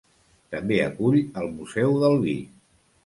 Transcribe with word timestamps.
També 0.53 0.79
acull 0.85 1.19
el 1.43 1.53
Museu 1.59 1.95
del 2.05 2.19
Vi. 2.25 2.35